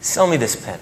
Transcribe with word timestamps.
Sell 0.00 0.28
me 0.28 0.36
this 0.36 0.54
pen. 0.54 0.78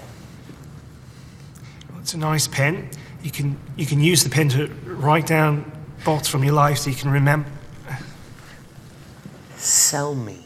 Well, 1.89 2.01
it's 2.01 2.13
a 2.13 2.19
nice 2.19 2.47
pen. 2.47 2.91
You 3.23 3.31
can 3.31 3.57
you 3.79 3.87
can 3.87 3.99
use 3.99 4.23
the 4.23 4.29
pen 4.29 4.51
to 4.51 4.69
write 4.85 5.27
down 5.27 5.65
thoughts 6.01 6.29
from 6.29 6.45
your 6.45 6.55
life 6.55 6.77
so 6.77 6.91
you 6.91 6.97
can 6.97 7.11
remember. 7.11 7.49
Sell 9.57 10.15
me. 10.15 10.45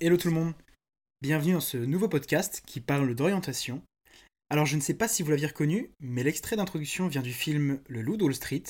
Hello 0.00 0.16
tout 0.16 0.28
le 0.28 0.34
monde, 0.34 0.54
bienvenue 1.20 1.54
dans 1.54 1.60
ce 1.60 1.76
nouveau 1.76 2.08
podcast 2.08 2.62
qui 2.64 2.80
parle 2.80 3.12
d'orientation. 3.16 3.82
Alors 4.50 4.66
je 4.66 4.76
ne 4.76 4.80
sais 4.80 4.94
pas 4.94 5.08
si 5.08 5.24
vous 5.24 5.30
l'aviez 5.30 5.48
reconnu, 5.48 5.90
mais 5.98 6.22
l'extrait 6.22 6.54
d'introduction 6.54 7.08
vient 7.08 7.22
du 7.22 7.32
film 7.32 7.80
Le 7.88 8.02
Loup 8.02 8.16
d'Wall 8.16 8.36
Street, 8.36 8.62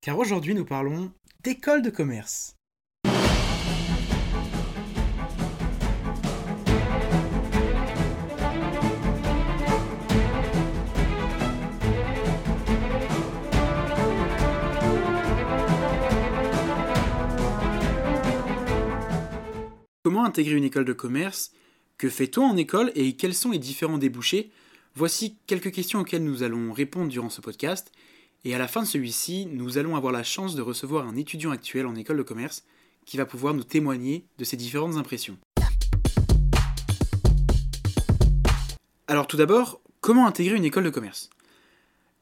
car 0.00 0.16
aujourd'hui 0.16 0.54
nous 0.54 0.64
parlons 0.64 1.12
d'école 1.42 1.82
de 1.82 1.90
commerce. 1.90 2.54
Comment 20.08 20.24
intégrer 20.24 20.54
une 20.54 20.64
école 20.64 20.86
de 20.86 20.94
commerce? 20.94 21.52
Que 21.98 22.08
fait-on 22.08 22.42
en 22.42 22.56
école 22.56 22.90
et 22.94 23.12
quels 23.12 23.34
sont 23.34 23.50
les 23.50 23.58
différents 23.58 23.98
débouchés? 23.98 24.50
Voici 24.94 25.36
quelques 25.46 25.70
questions 25.70 26.00
auxquelles 26.00 26.24
nous 26.24 26.42
allons 26.42 26.72
répondre 26.72 27.10
durant 27.10 27.28
ce 27.28 27.42
podcast. 27.42 27.92
Et 28.42 28.54
à 28.54 28.58
la 28.58 28.68
fin 28.68 28.80
de 28.80 28.86
celui-ci, 28.86 29.46
nous 29.52 29.76
allons 29.76 29.96
avoir 29.96 30.10
la 30.10 30.22
chance 30.22 30.54
de 30.54 30.62
recevoir 30.62 31.06
un 31.06 31.14
étudiant 31.14 31.50
actuel 31.50 31.86
en 31.86 31.94
école 31.94 32.16
de 32.16 32.22
commerce 32.22 32.64
qui 33.04 33.18
va 33.18 33.26
pouvoir 33.26 33.52
nous 33.52 33.64
témoigner 33.64 34.24
de 34.38 34.44
ses 34.44 34.56
différentes 34.56 34.96
impressions. 34.96 35.36
Alors 39.08 39.26
tout 39.26 39.36
d'abord, 39.36 39.82
comment 40.00 40.26
intégrer 40.26 40.56
une 40.56 40.64
école 40.64 40.84
de 40.84 40.88
commerce? 40.88 41.28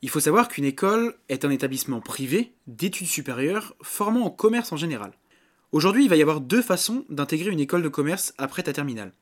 Il 0.03 0.11
faut 0.11 0.19
savoir 0.19 0.49
qu'une 0.49 0.65
école 0.65 1.15
est 1.29 1.45
un 1.45 1.51
établissement 1.51 2.01
privé 2.01 2.53
d'études 2.67 3.07
supérieures 3.07 3.77
formant 3.81 4.25
en 4.25 4.31
commerce 4.31 4.73
en 4.73 4.77
général. 4.77 5.13
Aujourd'hui, 5.77 6.05
il 6.05 6.09
va 6.09 6.17
y 6.17 6.23
avoir 6.23 6.41
deux 6.41 6.63
façons 6.63 7.05
d'intégrer 7.11 7.51
une 7.51 7.61
école 7.61 7.83
de 7.83 7.91
commerce 7.91 8.33
après 8.39 8.63
ta 8.63 8.73
terminale. 8.73 9.13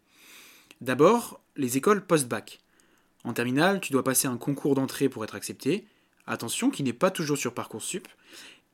D'abord, 0.81 1.41
les 1.57 1.79
écoles 1.79 2.07
post-bac. 2.07 2.61
En 3.25 3.33
terminale, 3.33 3.81
tu 3.81 3.91
dois 3.93 4.05
passer 4.05 4.29
un 4.29 4.37
concours 4.37 4.77
d'entrée 4.77 5.09
pour 5.09 5.25
être 5.25 5.35
accepté. 5.35 5.85
Attention, 6.29 6.71
qui 6.71 6.85
n'est 6.85 6.93
pas 6.93 7.11
toujours 7.11 7.39
sur 7.39 7.55
Parcoursup. 7.55 8.07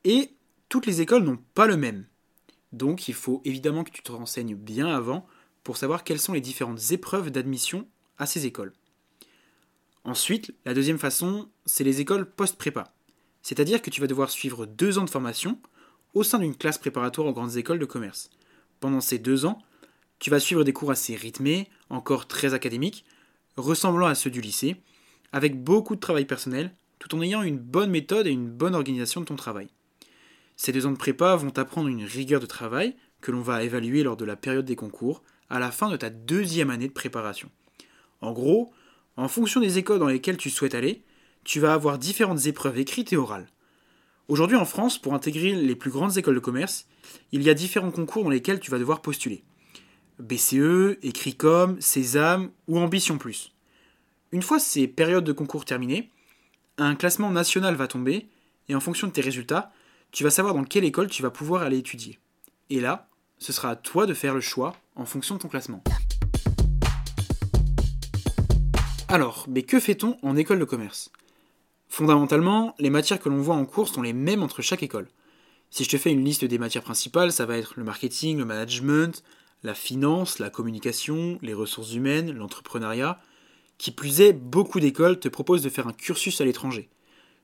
Et 0.03 0.29
toutes 0.69 0.85
les 0.85 1.01
écoles 1.01 1.23
n'ont 1.23 1.39
pas 1.55 1.65
le 1.65 1.75
même. 1.75 2.05
Donc, 2.71 3.07
il 3.07 3.15
faut 3.15 3.41
évidemment 3.45 3.83
que 3.83 3.89
tu 3.89 4.03
te 4.03 4.11
renseignes 4.11 4.53
bien 4.53 4.85
avant 4.85 5.25
pour 5.63 5.75
savoir 5.75 6.03
quelles 6.03 6.21
sont 6.21 6.33
les 6.33 6.39
différentes 6.39 6.91
épreuves 6.91 7.31
d'admission 7.31 7.87
à 8.19 8.27
ces 8.27 8.45
écoles. 8.45 8.73
Ensuite, 10.03 10.53
la 10.65 10.75
deuxième 10.75 10.99
façon, 10.99 11.49
c'est 11.65 11.83
les 11.83 11.99
écoles 11.99 12.29
post-prépa. 12.29 12.93
C'est-à-dire 13.41 13.81
que 13.81 13.89
tu 13.89 14.01
vas 14.01 14.07
devoir 14.07 14.29
suivre 14.29 14.67
deux 14.67 14.99
ans 14.99 15.03
de 15.03 15.09
formation 15.09 15.59
au 16.13 16.23
sein 16.23 16.39
d'une 16.39 16.55
classe 16.55 16.77
préparatoire 16.77 17.27
aux 17.27 17.33
grandes 17.33 17.57
écoles 17.57 17.79
de 17.79 17.85
commerce. 17.85 18.29
Pendant 18.79 19.01
ces 19.01 19.19
deux 19.19 19.45
ans, 19.45 19.61
tu 20.19 20.29
vas 20.29 20.39
suivre 20.39 20.63
des 20.63 20.73
cours 20.73 20.91
assez 20.91 21.15
rythmés, 21.15 21.69
encore 21.89 22.27
très 22.27 22.53
académiques, 22.53 23.05
ressemblant 23.57 24.07
à 24.07 24.15
ceux 24.15 24.29
du 24.29 24.41
lycée, 24.41 24.75
avec 25.31 25.63
beaucoup 25.63 25.95
de 25.95 25.99
travail 25.99 26.25
personnel, 26.25 26.75
tout 26.99 27.15
en 27.15 27.21
ayant 27.21 27.41
une 27.41 27.57
bonne 27.57 27.89
méthode 27.89 28.27
et 28.27 28.31
une 28.31 28.49
bonne 28.49 28.75
organisation 28.75 29.21
de 29.21 29.25
ton 29.25 29.35
travail. 29.35 29.69
Ces 30.55 30.71
deux 30.71 30.85
ans 30.85 30.91
de 30.91 30.97
prépa 30.97 31.35
vont 31.35 31.49
t'apprendre 31.49 31.87
une 31.87 32.03
rigueur 32.03 32.39
de 32.39 32.45
travail 32.45 32.95
que 33.21 33.31
l'on 33.31 33.41
va 33.41 33.63
évaluer 33.63 34.03
lors 34.03 34.17
de 34.17 34.25
la 34.25 34.35
période 34.35 34.65
des 34.65 34.75
concours 34.75 35.23
à 35.49 35.59
la 35.59 35.71
fin 35.71 35.89
de 35.89 35.97
ta 35.97 36.09
deuxième 36.09 36.69
année 36.69 36.87
de 36.87 36.93
préparation. 36.93 37.49
En 38.21 38.31
gros, 38.31 38.71
en 39.17 39.27
fonction 39.27 39.59
des 39.59 39.77
écoles 39.77 39.99
dans 39.99 40.07
lesquelles 40.07 40.37
tu 40.37 40.49
souhaites 40.49 40.75
aller, 40.75 41.03
tu 41.43 41.59
vas 41.59 41.73
avoir 41.73 41.97
différentes 41.97 42.45
épreuves 42.45 42.77
écrites 42.77 43.11
et 43.11 43.17
orales. 43.17 43.47
Aujourd'hui 44.31 44.55
en 44.55 44.63
France, 44.63 44.97
pour 44.97 45.13
intégrer 45.13 45.51
les 45.51 45.75
plus 45.75 45.91
grandes 45.91 46.17
écoles 46.17 46.35
de 46.35 46.39
commerce, 46.39 46.87
il 47.33 47.43
y 47.43 47.49
a 47.49 47.53
différents 47.53 47.91
concours 47.91 48.23
dans 48.23 48.29
lesquels 48.29 48.61
tu 48.61 48.71
vas 48.71 48.79
devoir 48.79 49.01
postuler. 49.01 49.43
BCE, 50.19 50.97
Écricom, 51.03 51.75
Sésame 51.81 52.49
ou 52.69 52.79
Ambition 52.79 53.17
Plus. 53.17 53.51
Une 54.31 54.41
fois 54.41 54.57
ces 54.57 54.87
périodes 54.87 55.25
de 55.25 55.33
concours 55.33 55.65
terminées, 55.65 56.09
un 56.77 56.95
classement 56.95 57.29
national 57.29 57.75
va 57.75 57.89
tomber 57.89 58.29
et 58.69 58.75
en 58.75 58.79
fonction 58.79 59.07
de 59.07 59.11
tes 59.11 59.19
résultats, 59.19 59.73
tu 60.13 60.23
vas 60.23 60.29
savoir 60.29 60.53
dans 60.53 60.63
quelle 60.63 60.85
école 60.85 61.09
tu 61.09 61.21
vas 61.21 61.29
pouvoir 61.29 61.63
aller 61.63 61.79
étudier. 61.79 62.17
Et 62.69 62.79
là, 62.79 63.09
ce 63.37 63.51
sera 63.51 63.71
à 63.71 63.75
toi 63.75 64.05
de 64.05 64.13
faire 64.13 64.33
le 64.33 64.39
choix 64.39 64.77
en 64.95 65.03
fonction 65.03 65.35
de 65.35 65.41
ton 65.41 65.49
classement. 65.49 65.83
Alors, 69.09 69.45
mais 69.49 69.63
que 69.63 69.81
fait-on 69.81 70.17
en 70.21 70.37
école 70.37 70.59
de 70.59 70.63
commerce? 70.63 71.11
Fondamentalement, 71.91 72.73
les 72.79 72.89
matières 72.89 73.19
que 73.19 73.27
l'on 73.27 73.41
voit 73.41 73.55
en 73.55 73.65
cours 73.65 73.89
sont 73.89 74.01
les 74.01 74.13
mêmes 74.13 74.43
entre 74.43 74.61
chaque 74.61 74.81
école. 74.81 75.09
Si 75.71 75.83
je 75.83 75.89
te 75.89 75.97
fais 75.97 76.09
une 76.09 76.23
liste 76.23 76.45
des 76.45 76.57
matières 76.57 76.85
principales, 76.85 77.33
ça 77.33 77.45
va 77.45 77.57
être 77.57 77.73
le 77.75 77.83
marketing, 77.83 78.37
le 78.37 78.45
management, 78.45 79.21
la 79.61 79.73
finance, 79.73 80.39
la 80.39 80.49
communication, 80.49 81.37
les 81.41 81.53
ressources 81.53 81.93
humaines, 81.93 82.31
l'entrepreneuriat. 82.31 83.19
Qui 83.77 83.91
plus 83.91 84.21
est, 84.21 84.31
beaucoup 84.31 84.79
d'écoles 84.79 85.19
te 85.19 85.27
proposent 85.27 85.63
de 85.63 85.69
faire 85.69 85.85
un 85.85 85.91
cursus 85.91 86.39
à 86.39 86.45
l'étranger. 86.45 86.89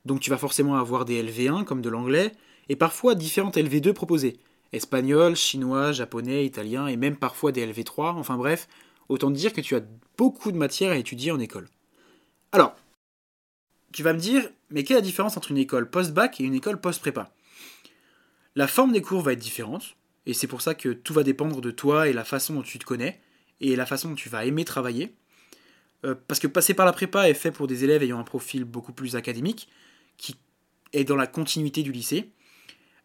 Donc 0.06 0.20
tu 0.20 0.30
vas 0.30 0.38
forcément 0.38 0.76
avoir 0.76 1.04
des 1.04 1.22
LV1 1.22 1.64
comme 1.64 1.82
de 1.82 1.90
l'anglais, 1.90 2.32
et 2.70 2.76
parfois 2.76 3.14
différentes 3.14 3.58
LV2 3.58 3.92
proposées. 3.92 4.38
Espagnol, 4.72 5.36
chinois, 5.36 5.92
japonais, 5.92 6.46
italien, 6.46 6.86
et 6.86 6.96
même 6.96 7.16
parfois 7.16 7.52
des 7.52 7.66
LV3, 7.66 8.14
enfin 8.14 8.38
bref, 8.38 8.66
autant 9.10 9.30
dire 9.30 9.52
que 9.52 9.60
tu 9.60 9.76
as 9.76 9.82
beaucoup 10.16 10.52
de 10.52 10.56
matières 10.56 10.92
à 10.92 10.96
étudier 10.96 11.32
en 11.32 11.38
école. 11.38 11.68
Alors, 12.52 12.74
tu 13.92 14.02
vas 14.02 14.12
me 14.12 14.18
dire, 14.18 14.48
mais 14.70 14.84
quelle 14.84 14.96
est 14.96 15.00
la 15.00 15.06
différence 15.06 15.36
entre 15.36 15.50
une 15.50 15.58
école 15.58 15.90
post-bac 15.90 16.40
et 16.40 16.44
une 16.44 16.54
école 16.54 16.80
post-prépa? 16.80 17.32
La 18.54 18.66
forme 18.66 18.92
des 18.92 19.02
cours 19.02 19.22
va 19.22 19.32
être 19.32 19.38
différente, 19.38 19.96
et 20.26 20.34
c'est 20.34 20.46
pour 20.46 20.60
ça 20.60 20.74
que 20.74 20.90
tout 20.90 21.14
va 21.14 21.22
dépendre 21.22 21.60
de 21.60 21.70
toi 21.70 22.08
et 22.08 22.12
la 22.12 22.24
façon 22.24 22.54
dont 22.54 22.62
tu 22.62 22.78
te 22.78 22.84
connais, 22.84 23.20
et 23.60 23.76
la 23.76 23.86
façon 23.86 24.10
dont 24.10 24.14
tu 24.14 24.28
vas 24.28 24.44
aimer 24.44 24.64
travailler. 24.64 25.14
Euh, 26.04 26.14
parce 26.26 26.38
que 26.40 26.46
passer 26.46 26.74
par 26.74 26.86
la 26.86 26.92
prépa 26.92 27.28
est 27.28 27.34
fait 27.34 27.50
pour 27.50 27.66
des 27.66 27.84
élèves 27.84 28.02
ayant 28.02 28.18
un 28.18 28.24
profil 28.24 28.64
beaucoup 28.64 28.92
plus 28.92 29.16
académique, 29.16 29.68
qui 30.16 30.36
est 30.92 31.04
dans 31.04 31.16
la 31.16 31.26
continuité 31.26 31.82
du 31.82 31.92
lycée. 31.92 32.30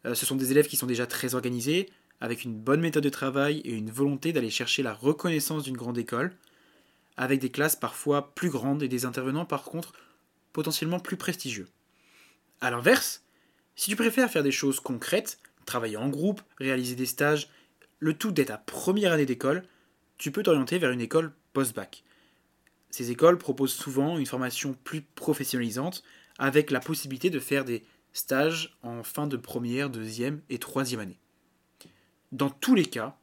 Euh, 0.06 0.14
ce 0.14 0.26
sont 0.26 0.36
des 0.36 0.50
élèves 0.50 0.68
qui 0.68 0.76
sont 0.76 0.86
déjà 0.86 1.06
très 1.06 1.34
organisés, 1.34 1.88
avec 2.20 2.44
une 2.44 2.54
bonne 2.54 2.80
méthode 2.80 3.04
de 3.04 3.08
travail 3.08 3.58
et 3.64 3.72
une 3.72 3.90
volonté 3.90 4.32
d'aller 4.32 4.50
chercher 4.50 4.82
la 4.82 4.92
reconnaissance 4.92 5.64
d'une 5.64 5.76
grande 5.76 5.98
école, 5.98 6.36
avec 7.16 7.40
des 7.40 7.50
classes 7.50 7.76
parfois 7.76 8.34
plus 8.34 8.50
grandes 8.50 8.82
et 8.82 8.88
des 8.88 9.04
intervenants 9.04 9.44
par 9.44 9.64
contre 9.64 9.92
potentiellement 10.54 11.00
plus 11.00 11.18
prestigieux. 11.18 11.68
A 12.62 12.70
l'inverse, 12.70 13.22
si 13.76 13.90
tu 13.90 13.96
préfères 13.96 14.30
faire 14.30 14.42
des 14.42 14.52
choses 14.52 14.80
concrètes, 14.80 15.38
travailler 15.66 15.98
en 15.98 16.08
groupe, 16.08 16.40
réaliser 16.58 16.94
des 16.94 17.04
stages, 17.04 17.50
le 17.98 18.14
tout 18.14 18.32
dès 18.32 18.46
ta 18.46 18.56
première 18.56 19.12
année 19.12 19.26
d'école, 19.26 19.64
tu 20.16 20.30
peux 20.30 20.42
t'orienter 20.42 20.78
vers 20.78 20.92
une 20.92 21.02
école 21.02 21.34
post-bac. 21.52 22.04
Ces 22.88 23.10
écoles 23.10 23.36
proposent 23.36 23.74
souvent 23.74 24.16
une 24.16 24.26
formation 24.26 24.74
plus 24.84 25.02
professionnalisante 25.02 26.04
avec 26.38 26.70
la 26.70 26.80
possibilité 26.80 27.28
de 27.28 27.40
faire 27.40 27.64
des 27.64 27.84
stages 28.12 28.78
en 28.82 29.02
fin 29.02 29.26
de 29.26 29.36
première, 29.36 29.90
deuxième 29.90 30.40
et 30.48 30.58
troisième 30.58 31.00
année. 31.00 31.18
Dans 32.30 32.50
tous 32.50 32.76
les 32.76 32.86
cas, 32.86 33.18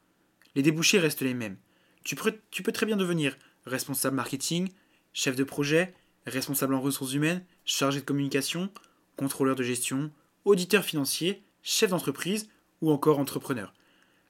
les 0.55 0.61
débouchés 0.63 0.99
restent 0.99 1.21
les 1.21 1.33
mêmes. 1.33 1.57
Tu 2.03 2.15
peux, 2.15 2.37
tu 2.51 2.61
peux 2.61 2.73
très 2.73 2.85
bien 2.85 2.97
devenir 2.97 3.37
responsable 3.65 4.17
marketing, 4.17 4.69
chef 5.13 5.37
de 5.37 5.45
projet, 5.45 5.93
responsable 6.25 6.73
en 6.73 6.81
ressources 6.81 7.13
humaines, 7.13 7.43
chargé 7.65 7.99
de 7.99 8.05
communication, 8.05 8.69
contrôleur 9.15 9.55
de 9.55 9.63
gestion, 9.63 10.11
auditeur 10.45 10.83
financier, 10.83 11.43
chef 11.63 11.91
d'entreprise 11.91 12.49
ou 12.81 12.91
encore 12.91 13.19
entrepreneur. 13.19 13.73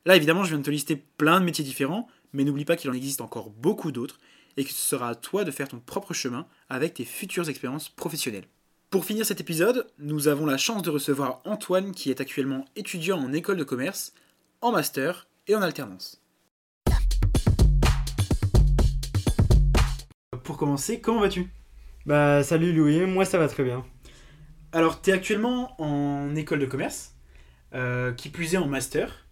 Là, 0.06 0.16
évidemment, 0.16 0.44
je 0.44 0.50
viens 0.50 0.59
de 0.59 0.63
te 0.63 0.72
lister 0.72 0.96
plein 1.18 1.40
de 1.40 1.46
métiers 1.46 1.63
différents, 1.63 2.07
mais 2.34 2.44
n'oublie 2.44 2.66
pas 2.66 2.75
qu'il 2.75 2.90
en 2.90 2.94
existe 2.94 3.22
encore 3.22 3.50
beaucoup 3.50 3.91
d'autres 3.91 4.20
et 4.58 4.64
que 4.64 4.72
ce 4.72 4.82
sera 4.82 5.09
à 5.09 5.16
toi 5.16 5.43
de 5.43 5.52
faire 5.52 5.67
ton 5.67 5.79
propre 5.79 6.14
chemin 6.14 6.47
avec 6.70 6.96
tes 6.96 7.05
futures 7.05 7.49
expériences 7.49 7.90
professionnelles. 7.90 8.47
Pour 8.90 9.05
finir 9.05 9.26
cet 9.26 9.40
épisode, 9.40 9.87
nous 9.99 10.28
avons 10.28 10.46
la 10.46 10.58
chance 10.58 10.84
de 10.84 10.90
recevoir 10.90 11.41
Antoine 11.46 11.94
qui 11.94 12.09
est 12.09 12.20
actuellement 12.20 12.66
étudiant 12.76 13.20
en 13.20 13.32
école 13.32 13.58
de 13.58 13.64
commerce, 13.64 14.14
en 14.59 14.72
master 14.72 15.28
et 15.47 15.55
en 15.55 15.61
alternance. 15.61 16.22
Pour 20.44 20.58
commencer, 20.58 20.99
comment 20.99 21.22
vas-tu? 21.22 21.49
Bah 22.07 22.41
salut 22.43 22.73
Louis, 22.73 23.05
moi 23.05 23.25
ça 23.25 23.37
va 23.37 23.47
très 23.47 23.63
bien. 23.63 23.85
Alors, 24.71 25.01
tu 25.01 25.11
es 25.11 25.13
actuellement 25.13 25.79
en 25.79 26.35
école 26.35 26.59
de 26.59 26.65
commerce, 26.65 27.15
euh, 27.75 28.11
qui 28.13 28.29
plus 28.29 28.55
est 28.55 28.57
en 28.57 28.67
master. 28.67 29.27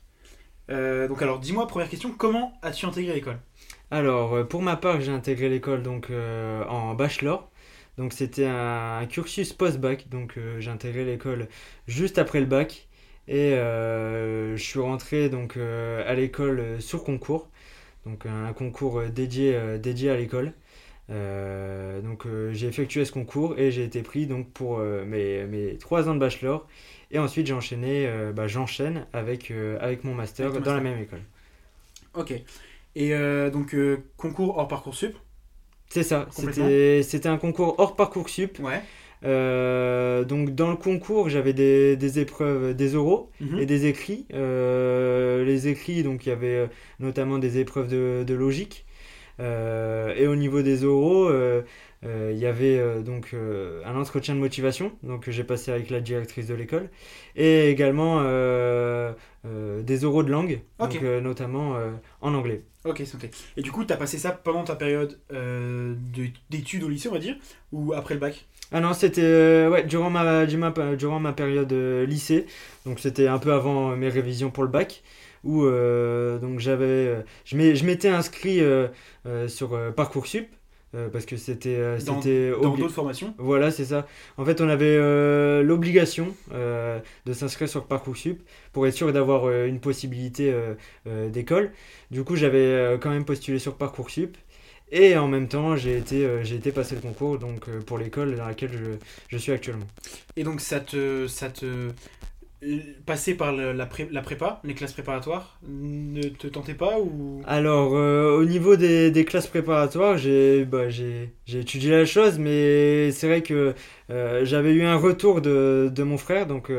Euh, 0.70 1.08
donc 1.08 1.22
alors, 1.24 1.40
dis-moi, 1.40 1.68
première 1.68 1.90
question, 1.90 2.12
comment 2.12 2.54
as-tu 2.62 2.86
intégré 2.86 3.16
l'école? 3.16 3.40
Alors 3.92 4.36
euh, 4.36 4.44
pour 4.44 4.62
ma 4.62 4.76
part 4.76 5.02
j'ai 5.02 5.12
intégré 5.12 5.50
l'école 5.50 5.82
donc 5.84 6.12
euh, 6.12 6.64
en 6.66 6.94
bachelor. 6.94 7.50
Donc 7.98 8.14
c'était 8.14 8.46
un, 8.46 9.06
cursus 9.08 9.54
post-bac. 9.54 10.10
Donc 10.10 10.38
j'ai 10.60 10.72
intégré 10.72 11.06
l'école 11.06 11.48
juste 11.88 12.20
après 12.20 12.40
le 12.40 12.46
bac. 12.46 12.88
Et 13.28 13.52
je 13.52 14.56
suis 14.58 14.80
rentré 14.80 15.30
donc 15.30 15.58
à 15.58 16.14
l'école 16.16 16.82
sur 16.82 17.04
concours. 17.04 17.50
donc 18.06 18.26
un 18.26 18.54
concours 18.54 19.04
dédié, 19.10 19.80
dédié 19.80 20.12
à 20.12 20.18
l'école. 20.18 20.54
Donc 22.24 22.54
j'ai 22.54 22.68
effectué 22.68 23.06
ce 23.06 23.12
concours 23.12 23.58
et 23.58 23.72
j'ai 23.72 23.84
été 23.84 24.02
pris 24.02 24.26
donc 24.26 24.50
pour 24.52 24.80
mes, 24.80 25.46
mes 25.46 25.78
3 25.78 26.10
ans 26.10 26.16
de 26.16 26.20
bachelor. 26.20 26.68
Et 27.12 27.20
ensuite 27.20 27.48
j'ai 27.48 27.54
enchaîné, 27.54 28.10
bah, 28.36 28.48
j'enchaîne 28.48 29.06
avec, 29.14 29.52
avec 29.80 30.04
mon 30.04 30.14
master 30.14 30.52
dans 30.62 30.74
la 30.74 30.82
même 30.82 31.00
école. 31.00 31.22
Ok. 32.14 32.34
Et 32.96 33.12
donc 33.52 33.76
concours 34.18 34.58
hors 34.58 34.68
Parcoursup 34.68 35.16
C'est 35.90 36.04
ça, 36.04 36.28
c'était 36.32 37.30
un 37.30 37.38
concours 37.38 37.76
hors 37.78 37.96
Parcoursup. 37.96 38.60
Ouais. 38.60 38.82
Euh, 39.26 40.24
donc 40.24 40.56
dans 40.56 40.70
le 40.70 40.78
concours, 40.78 41.30
j'avais 41.30 41.54
des, 41.54 41.98
des, 41.98 42.20
épreuves, 42.20 42.74
des 42.74 42.96
oraux 42.96 43.32
mhm. 43.42 43.60
et 43.60 43.66
des 43.66 43.86
écrits. 43.88 44.26
Euh, 44.34 45.44
les 45.44 45.68
écrits, 45.68 46.04
donc 46.04 46.26
il 46.26 46.30
y 46.30 46.32
avait 46.32 46.48
euh, 46.56 46.68
notamment 47.00 47.38
des 47.38 47.60
épreuves 47.60 47.88
de, 47.88 48.24
de 48.26 48.34
logique. 48.34 48.86
et 49.40 50.28
au 50.28 50.36
niveau 50.36 50.62
des 50.62 50.84
oraux, 50.84 51.32
il 52.04 52.38
y 52.38 52.46
avait 52.46 53.02
donc 53.04 53.36
un 53.86 53.96
entretien 53.96 54.36
de 54.36 54.40
motivation, 54.40 54.92
donc 55.04 55.30
j'ai 55.30 55.44
passé 55.44 55.72
avec 55.72 55.90
la 55.90 56.00
directrice 56.00 56.48
de 56.48 56.54
l'école, 56.54 56.90
et 57.36 57.70
également 57.70 58.22
des 59.44 60.06
oraux 60.06 60.24
de 60.24 60.32
langue, 60.32 60.62
donc, 60.80 61.02
notamment 61.02 61.76
en 62.22 62.34
anglais. 62.34 62.64
Ok, 62.86 63.02
santé. 63.06 63.30
Et 63.58 63.62
du 63.62 63.72
coup, 63.72 63.84
tu 63.84 63.92
as 63.92 63.98
passé 63.98 64.18
ça 64.18 64.32
pendant 64.32 64.64
ta 64.64 64.76
période 64.76 65.20
d'études 66.50 66.84
au 66.84 66.90
lycée, 66.90 67.10
on 67.10 67.14
va 67.14 67.20
dire, 67.20 67.36
ou 67.74 67.94
après 67.94 68.14
le 68.14 68.20
bac? 68.22 68.46
Ah 68.72 68.80
non, 68.82 68.94
c'était 68.94 69.24
euh, 69.24 69.68
ouais, 69.70 69.84
durant, 69.84 70.12
ma, 70.12 70.46
durant 70.46 71.20
ma 71.20 71.34
période 71.34 71.74
euh, 71.74 72.06
lycée, 72.06 72.46
donc 72.86 73.00
c'était 73.00 73.28
un 73.28 73.40
peu 73.40 73.52
avant 73.52 73.96
mes 73.96 74.10
révisions 74.10 74.52
pour 74.52 74.64
le 74.64 74.70
bac, 74.70 75.02
où 75.44 75.64
euh, 75.64 76.38
donc 76.38 76.60
j'avais, 76.60 77.26
je 77.46 77.56
m'étais 77.58 78.10
inscrit 78.10 78.62
sur 79.48 79.94
Parcoursup, 79.96 80.48
parce 81.12 81.26
que 81.26 81.38
c'était 81.38 81.98
dans 82.06 82.20
d'autres 82.20 82.90
formations? 82.90 83.34
Voilà 83.38 83.72
c'est 83.72 83.86
ça 83.86 84.08
en 84.38 84.46
fait 84.46 84.62
on 84.62 84.70
avait 84.70 84.98
l'obligation 85.64 86.36
de 86.52 87.34
s'inscrire 87.34 87.70
sur 87.70 87.86
parcoursup 87.86 88.42
pour 88.74 88.88
être 88.88 88.96
sûr 88.96 89.12
d'avoir 89.14 89.52
une 89.66 89.80
possibilité 89.80 90.54
d'école 91.06 91.72
du 92.12 92.24
coup 92.24 92.36
j'avais 92.36 92.98
quand 93.02 93.10
même 93.10 93.26
postulé 93.26 93.60
sur 93.60 93.76
parcoursup 93.76 94.36
et 94.92 95.18
en 95.18 95.28
même 95.28 95.48
temps, 95.48 95.76
j'ai 95.76 95.98
été, 95.98 96.26
euh, 96.26 96.44
j'ai 96.44 96.56
été 96.56 96.72
passer 96.72 96.96
le 96.96 97.02
concours 97.02 97.38
donc, 97.38 97.68
euh, 97.68 97.80
pour 97.82 97.98
l'école 97.98 98.36
dans 98.36 98.48
laquelle 98.48 98.72
je, 98.72 98.98
je, 99.28 99.38
suis 99.38 99.52
actuellement. 99.52 99.86
Et 100.36 100.44
donc, 100.44 100.62
ça 100.62 100.80
te, 100.80 101.28
ça 101.28 101.50
te. 101.50 101.92
Passer 103.06 103.36
par 103.36 103.54
la, 103.54 103.74
la, 103.74 103.86
prépa, 103.86 104.60
les 104.66 104.74
classes 104.74 104.92
préparatoires, 104.92 105.60
ne 105.66 106.24
te 106.24 106.46
tentait 106.48 106.74
pas 106.74 107.00
ou? 107.00 107.42
Alors, 107.48 107.96
euh, 107.96 108.38
au 108.38 108.44
niveau 108.44 108.76
des, 108.76 109.12
des 109.12 109.24
classes 109.24 109.48
préparatoires, 109.48 110.18
j'ai 110.18 110.66
bah, 110.66 110.90
étudié 111.48 111.92
la 111.92 112.06
chose, 112.06 112.38
mais 112.38 113.12
c'est 113.12 113.28
vrai 113.28 113.44
que 113.44 113.74
j'avais 114.10 114.74
eu 114.74 114.84
un 114.84 114.98
retour 114.98 115.42
de, 115.42 115.90
de 115.94 116.04
mon 116.04 116.18
frère, 116.18 116.48
donc, 116.48 116.70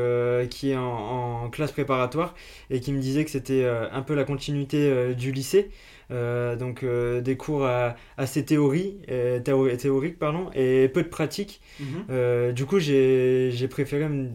qui 0.51 0.69
est 0.69 0.77
en, 0.77 1.45
en, 1.45 1.49
classe 1.49 1.71
préparatoire, 1.71 2.35
et 2.69 2.79
qui 2.79 2.93
me 2.93 2.99
disait 2.99 3.25
que 3.25 3.31
c'était 3.31 3.65
un 3.65 4.01
peu 4.03 4.13
la 4.13 4.23
continuité 4.23 5.15
du 5.15 5.31
lycée. 5.31 5.71
Euh, 6.11 6.57
donc 6.57 6.83
euh, 6.83 7.21
des 7.21 7.37
cours 7.37 7.67
assez 8.17 8.43
théorie, 8.43 8.97
euh, 9.09 9.39
théoriques 9.39 10.19
pardon, 10.19 10.49
et 10.53 10.89
peu 10.89 11.03
de 11.03 11.07
pratique. 11.07 11.61
Mhm. 11.79 12.53
du 12.53 12.65
coup, 12.65 12.79
j'ai 12.79 13.67
préféré 13.69 14.09
me, 14.09 14.29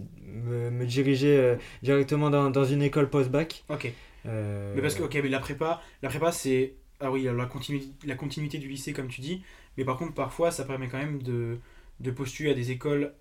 diriger 0.84 1.56
directement 1.82 2.30
dans, 2.30 2.50
dans, 2.50 2.64
une 2.64 2.82
école 2.82 3.10
post-bac. 3.10 3.64
Ok. 3.68 3.92
Mais 4.24 4.80
parce 4.80 4.94
que 4.94 5.02
ok, 5.02 5.14
mais 5.22 5.28
la 5.28 5.38
prépa, 5.38 5.80
la 6.02 6.08
prépa 6.08 6.32
c'est 6.32 6.74
ah 6.98 7.12
oui 7.12 7.24
la 7.24 7.46
continuité, 7.46 7.88
la 8.06 8.14
continuité 8.14 8.58
du 8.58 8.68
lycée 8.68 8.92
comme 8.92 9.08
tu 9.08 9.20
dis, 9.20 9.42
mais 9.76 9.84
par 9.84 9.96
contre 9.96 10.14
parfois 10.14 10.50
ça 10.50 10.64
permet 10.64 10.88
quand 10.88 10.98
même 10.98 11.22
de, 11.22 11.58
de 12.00 12.10
postuler 12.10 12.50
à 12.50 12.54
des 12.54 12.70
écoles 12.72 13.12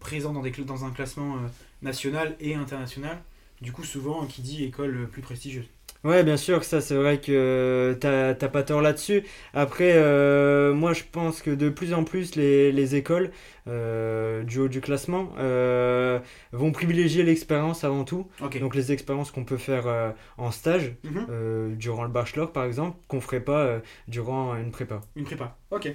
présentes 0.00 0.34
dans, 0.34 0.42
des, 0.42 0.50
dans 0.50 0.84
un 0.84 0.90
classement 0.90 1.36
national 1.82 2.36
et 2.40 2.54
international. 2.54 3.22
Du 3.60 3.72
coup, 3.72 3.84
souvent, 3.84 4.24
qui 4.26 4.40
dit 4.40 4.64
école 4.64 5.08
plus 5.10 5.20
prestigieuse. 5.20 5.66
Ouais, 6.02 6.24
bien 6.24 6.38
sûr, 6.38 6.64
ça 6.64 6.80
c'est 6.80 6.94
vrai 6.94 7.20
que 7.20 7.94
t'as 8.00 8.48
pas 8.48 8.62
tort 8.62 8.80
là-dessus. 8.80 9.22
Après, 9.52 9.92
euh, 9.94 10.72
moi 10.72 10.94
je 10.94 11.02
pense 11.10 11.42
que 11.42 11.50
de 11.50 11.68
plus 11.68 11.92
en 11.92 12.04
plus 12.04 12.36
les, 12.36 12.72
les 12.72 12.94
écoles 12.96 13.30
euh, 13.68 14.42
du 14.42 14.60
haut 14.60 14.68
du 14.68 14.80
classement 14.80 15.28
euh, 15.38 16.18
vont 16.52 16.72
privilégier 16.72 17.22
l'expérience 17.22 17.84
avant 17.84 18.04
tout. 18.04 18.26
Donc 18.60 18.74
les 18.74 18.92
expériences 18.92 19.30
qu'on 19.30 19.44
peut 19.44 19.58
faire 19.58 20.14
en 20.38 20.50
stage, 20.50 20.94
mhm. 21.04 21.76
durant 21.76 22.04
le 22.04 22.10
bachelor 22.10 22.50
par 22.52 22.64
exemple, 22.64 22.96
qu'on 23.06 23.20
ferait 23.20 23.40
pas 23.40 23.80
durant 24.08 24.56
une 24.56 24.70
prépa. 24.70 25.02
Une 25.16 25.24
prépa, 25.24 25.58
ok. 25.70 25.94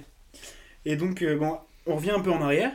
Et 0.84 0.94
donc, 0.94 1.24
bon, 1.24 1.58
on 1.86 1.96
revient 1.96 2.12
un 2.12 2.20
peu 2.20 2.30
en 2.30 2.42
arrière. 2.42 2.70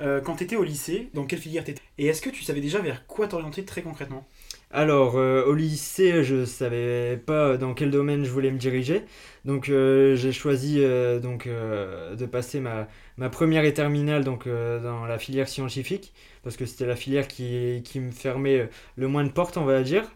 quand 0.00 0.36
tu 0.36 0.44
étais 0.44 0.56
au 0.56 0.64
lycée, 0.64 1.08
dans 1.14 1.24
quelle 1.24 1.38
filière 1.38 1.64
t'étais? 1.64 1.80
Et 1.96 2.08
est-ce 2.08 2.20
que 2.20 2.28
tu 2.28 2.42
savais 2.42 2.60
déjà 2.60 2.80
vers 2.80 3.06
quoi 3.06 3.26
t'orienter 3.26 3.64
très 3.64 3.80
concrètement? 3.80 4.26
Alors, 4.70 5.16
euh, 5.16 5.44
au 5.44 5.54
lycée, 5.54 6.24
je 6.24 6.44
savais 6.44 7.16
pas 7.16 7.56
dans 7.56 7.74
quel 7.74 7.92
domaine 7.92 8.24
je 8.24 8.30
voulais 8.30 8.50
me 8.50 8.58
diriger. 8.58 9.02
Donc, 9.44 9.68
euh, 9.68 10.16
j'ai 10.16 10.32
choisi 10.32 10.78
euh, 10.80 11.20
de 11.20 12.26
passer 12.26 12.58
ma, 12.58 12.88
première 13.30 13.64
et 13.64 13.72
terminale 13.72 14.24
donc, 14.24 14.48
dans 14.48 15.06
la 15.06 15.18
filière 15.18 15.48
scientifique, 15.48 16.12
parce 16.42 16.56
que 16.56 16.66
c'était 16.66 16.86
la 16.86 16.96
filière 16.96 17.28
qui, 17.28 17.82
qui, 17.84 18.00
me 18.00 18.10
fermait 18.10 18.68
le 18.96 19.06
moins 19.06 19.22
de 19.22 19.30
portes, 19.30 19.56
on 19.58 19.64
va 19.64 19.80
dire. 19.82 20.10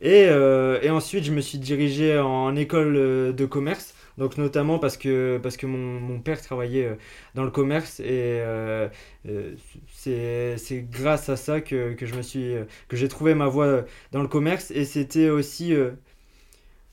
Et, 0.00 0.26
et 0.82 0.90
ensuite, 0.90 1.24
je 1.24 1.32
me 1.32 1.40
suis 1.40 1.58
dirigé 1.58 2.16
en 2.16 2.54
école 2.54 3.34
de 3.34 3.46
commerce. 3.46 3.95
Donc 4.18 4.38
notamment 4.38 4.78
parce 4.78 4.96
que, 4.96 5.38
parce 5.42 5.56
que 5.56 5.66
mon, 5.66 6.00
mon 6.00 6.20
père 6.20 6.40
travaillait 6.40 6.86
euh, 6.86 6.94
dans 7.34 7.44
le 7.44 7.50
commerce 7.50 8.00
et 8.00 8.40
euh, 8.40 8.88
euh, 9.28 9.54
c'est 9.86 10.86
grâce 10.90 11.28
à 11.28 11.36
ça 11.36 11.60
que, 11.60 11.92
que 11.92 12.06
je 12.06 12.14
me 12.14 12.22
suis 12.22 12.54
que 12.88 12.96
j'ai 12.96 13.08
trouvé 13.08 13.34
ma 13.34 13.46
voie 13.46 13.84
dans 14.12 14.22
le 14.22 14.28
commerce 14.28 14.70
et 14.70 14.84
c'était 14.84 15.28
aussi 15.28 15.74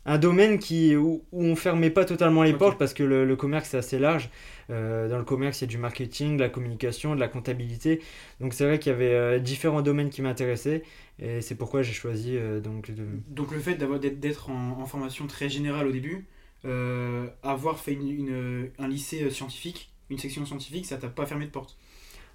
un 0.05 0.17
domaine 0.17 0.59
qui, 0.59 0.95
où, 0.97 1.23
où 1.31 1.43
on 1.43 1.55
fermait 1.55 1.89
pas 1.89 2.03
totalement 2.03 2.43
les 2.43 2.53
portes 2.53 2.77
parce 2.77 2.93
que 2.93 3.03
le, 3.03 3.25
le 3.25 3.35
commerce 3.37 3.73
est 3.73 3.77
assez 3.77 3.99
large. 3.99 4.29
dans 4.69 5.17
le 5.17 5.23
commerce, 5.23 5.61
il 5.61 5.65
y 5.65 5.67
a 5.67 5.71
du 5.71 5.77
marketing, 5.77 6.35
de 6.37 6.41
la 6.41 6.49
communication, 6.49 7.15
de 7.15 7.19
la 7.19 7.29
comptabilité. 7.29 8.01
Donc 8.41 8.53
c'est 8.53 8.65
vrai 8.65 8.79
qu'il 8.79 8.91
y 8.91 8.95
avait 8.95 9.39
différents 9.39 9.81
domaines 9.81 10.09
qui 10.09 10.21
m'intéressaient 10.21 10.83
et 11.19 11.41
c'est 11.41 11.55
pourquoi 11.55 11.83
j'ai 11.83 11.93
choisi 11.93 12.37
donc 12.61 12.91
de... 12.91 13.05
Donc 13.29 13.51
le 13.51 13.59
fait 13.59 13.75
d'être 13.75 14.49
en, 14.49 14.81
en, 14.81 14.85
formation 14.85 15.27
très 15.27 15.47
générale 15.47 15.87
au 15.87 15.91
début, 15.91 16.25
euh, 16.65 17.27
avoir 17.43 17.77
fait 17.77 17.93
une, 17.93 18.69
un 18.79 18.87
lycée 18.87 19.29
scientifique, 19.29 19.91
une 20.09 20.17
section 20.17 20.45
scientifique, 20.45 20.85
ça 20.85 20.97
t'a 20.97 21.09
pas 21.09 21.25
fermé 21.25 21.45
de 21.45 21.51
porte? 21.51 21.77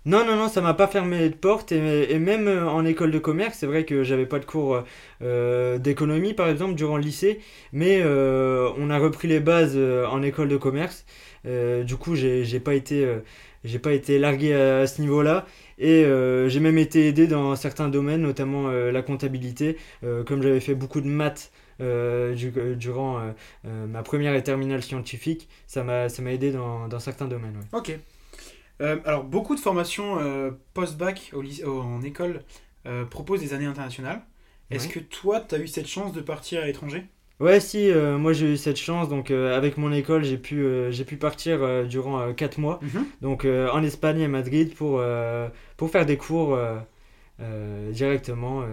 Non, 0.05 0.25
non, 0.25 0.37
non, 0.37 0.49
ça 0.49 0.61
m'a 0.61 0.75
pas 0.75 0.87
fermé 0.87 1.29
de 1.29 1.35
porte. 1.35 1.73
Et, 1.73 2.13
et, 2.13 2.19
même 2.19 2.47
euh, 2.47 2.69
en 2.69 2.85
école 2.85 3.11
de 3.11 3.19
commerce, 3.19 3.59
c'est 3.59 3.67
vrai 3.67 3.85
que 3.85 4.05
j'avais 4.05 4.27
pas 4.27 4.39
de 4.39 4.45
cours 4.45 4.85
euh, 5.23 5.79
d'économie, 5.79 6.35
par 6.35 6.49
exemple, 6.49 6.75
durant 6.75 6.97
le 6.97 7.03
lycée. 7.03 7.41
Mais 7.73 8.03
on 8.05 8.91
a 8.91 8.99
repris 8.99 9.29
les 9.29 9.41
bases 9.41 9.77
en 9.77 10.23
école 10.23 10.49
de 10.49 10.57
commerce. 10.57 11.05
du 11.45 11.97
coup, 11.97 12.15
j'ai 12.15 12.61
pas 12.61 12.75
été 12.75 13.07
j'ai 13.65 13.79
pas 13.79 13.93
été 13.93 14.19
largué 14.19 14.55
à, 14.55 14.87
ce 14.87 15.01
niveau-là 15.01 15.47
et 15.79 16.05
j'ai 16.49 16.61
même 16.61 16.79
été 16.79 17.09
aidé 17.09 17.27
dans 17.27 17.57
certains 17.57 17.89
domaines, 17.89 18.23
notamment 18.23 18.71
la 18.71 19.03
comptabilité, 19.03 19.77
comme 20.27 20.43
j'avais 20.43 20.61
fait 20.61 20.75
beaucoup 20.75 21.01
de 21.01 21.09
maths 21.09 21.51
euh, 21.81 22.35
euh, 22.57 22.75
durant 22.75 23.21
euh, 23.65 23.87
ma 23.87 24.03
première 24.03 24.35
et 24.35 24.43
terminale 24.43 24.83
scientifique, 24.83 25.49
ça 25.67 25.85
m'a 25.85 26.09
aidé 26.33 26.51
dans, 26.51 26.89
dans, 26.89 26.99
certains 26.99 27.27
domaines. 27.27 27.61
Ok. 27.73 27.97
alors, 28.81 29.25
beaucoup 29.25 29.55
de 29.55 29.61
formations 29.61 30.19
post-bac 30.75 31.33
en 31.35 32.03
école 32.03 32.43
proposent 33.11 33.41
des 33.41 33.55
années 33.55 33.67
internationales. 33.67 34.23
Est-ce 34.71 34.89
que 34.89 35.01
toi, 35.01 35.41
tu 35.41 35.55
as 35.55 35.59
eu 35.59 35.69
cette 35.69 35.87
chance 35.87 36.13
de 36.13 36.21
partir 36.21 36.63
à 36.63 36.67
l'étranger? 36.67 37.05
Ouais, 37.41 37.61
si, 37.61 37.91
moi 37.93 38.33
j'ai 38.33 38.55
eu 38.55 38.57
cette 38.57 38.77
chance. 38.77 39.09
Donc, 39.09 39.31
avec 39.31 39.79
mon 39.79 39.93
école, 39.93 40.25
j'ai 40.25 40.39
pu, 40.39 40.67
j'ai 40.91 41.05
pu 41.05 41.17
partir 41.17 41.87
durant 41.87 42.33
4 42.33 42.59
mois. 42.59 42.81
Mhm. 42.83 43.07
Donc, 43.23 43.45
en 43.45 43.83
Espagne 43.83 44.21
et 44.21 44.25
à 44.25 44.29
Madrid 44.29 44.75
pour, 44.75 45.03
pour 45.77 45.91
faire 45.91 46.07
des 46.07 46.17
cours 46.17 46.59
directement 47.93 48.65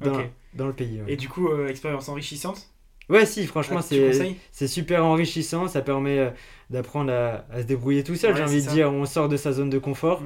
dans, 0.00 0.22
dans 0.54 0.66
le 0.66 0.72
pays. 0.72 1.00
Et 1.08 1.16
du 1.16 1.28
coup, 1.28 1.48
euh, 1.48 1.68
expérience 1.68 2.08
enrichissante 2.08 2.68
Ouais, 3.08 3.26
si, 3.26 3.44
franchement, 3.46 3.80
ah, 3.80 4.36
c'est 4.52 4.68
super 4.68 5.04
enrichissant. 5.04 5.66
Ça 5.66 5.82
permet 5.82 6.18
euh, 6.20 6.30
d'apprendre 6.70 7.12
à, 7.12 7.44
à, 7.52 7.62
se 7.62 7.66
débrouiller 7.66 8.04
tout 8.04 8.14
seul, 8.14 8.36
j'ai 8.36 8.44
envie 8.44 8.64
de 8.64 8.70
dire. 8.70 8.92
On 8.92 9.04
sort 9.04 9.28
de 9.28 9.36
sa 9.36 9.52
zone 9.52 9.68
de 9.68 9.78
confort. 9.78 10.22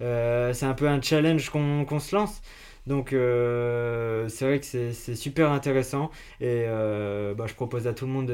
Euh, 0.00 0.52
c'est 0.52 0.66
un 0.66 0.74
peu 0.74 0.86
un 0.86 1.02
challenge 1.02 1.50
qu'on 1.50 1.98
se 1.98 2.14
lance. 2.14 2.40
Donc, 2.86 3.08
c'est 3.10 4.44
vrai 4.44 4.60
que 4.60 4.92
c'est 4.92 5.16
super 5.16 5.50
intéressant. 5.50 6.12
Et 6.40 6.66
bah, 7.36 7.46
je 7.46 7.54
propose 7.54 7.88
à 7.88 7.92
tout 7.92 8.06
le 8.06 8.12
monde 8.12 8.32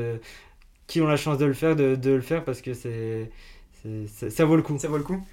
qui 0.87 1.01
ont 1.01 1.07
la 1.07 1.17
chance 1.17 1.39
de 1.39 1.47
le 1.47 1.55
faire 1.55 1.75
de, 1.75 1.95
de 1.97 2.11
le 2.11 2.21
faire 2.21 2.45
parce 2.45 2.61
que 2.61 2.75
c'est 2.75 3.31
ça 4.07 4.45
vaut 4.45 4.57
le 4.57 4.63
coup. 4.63 4.79
Ça 4.79 4.89
vaut 4.89 4.99
le 4.99 5.03
coup. 5.03 5.25